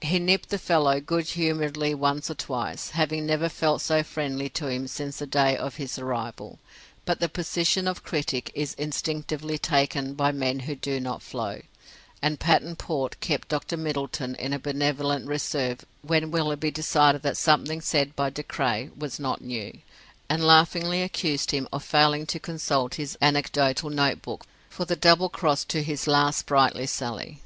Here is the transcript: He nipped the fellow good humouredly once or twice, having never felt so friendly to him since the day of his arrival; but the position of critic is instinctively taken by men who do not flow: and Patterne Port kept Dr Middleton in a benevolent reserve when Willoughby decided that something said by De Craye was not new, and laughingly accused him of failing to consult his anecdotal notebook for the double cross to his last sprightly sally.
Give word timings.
He 0.00 0.20
nipped 0.20 0.50
the 0.50 0.58
fellow 0.60 1.00
good 1.00 1.30
humouredly 1.30 1.92
once 1.92 2.30
or 2.30 2.36
twice, 2.36 2.90
having 2.90 3.26
never 3.26 3.48
felt 3.48 3.82
so 3.82 4.04
friendly 4.04 4.48
to 4.50 4.68
him 4.68 4.86
since 4.86 5.16
the 5.18 5.26
day 5.26 5.56
of 5.56 5.74
his 5.74 5.98
arrival; 5.98 6.60
but 7.04 7.18
the 7.18 7.28
position 7.28 7.88
of 7.88 8.04
critic 8.04 8.52
is 8.54 8.74
instinctively 8.74 9.58
taken 9.58 10.14
by 10.14 10.30
men 10.30 10.60
who 10.70 10.76
do 10.76 11.00
not 11.00 11.20
flow: 11.20 11.62
and 12.22 12.38
Patterne 12.38 12.76
Port 12.76 13.18
kept 13.18 13.48
Dr 13.48 13.76
Middleton 13.76 14.36
in 14.36 14.52
a 14.52 14.60
benevolent 14.60 15.26
reserve 15.26 15.84
when 16.00 16.30
Willoughby 16.30 16.70
decided 16.70 17.22
that 17.22 17.36
something 17.36 17.80
said 17.80 18.14
by 18.14 18.30
De 18.30 18.44
Craye 18.44 18.90
was 18.96 19.18
not 19.18 19.42
new, 19.42 19.76
and 20.28 20.44
laughingly 20.46 21.02
accused 21.02 21.50
him 21.50 21.66
of 21.72 21.82
failing 21.82 22.24
to 22.26 22.38
consult 22.38 22.94
his 22.94 23.18
anecdotal 23.20 23.90
notebook 23.90 24.44
for 24.70 24.84
the 24.84 24.94
double 24.94 25.28
cross 25.28 25.64
to 25.64 25.82
his 25.82 26.06
last 26.06 26.38
sprightly 26.38 26.86
sally. 26.86 27.40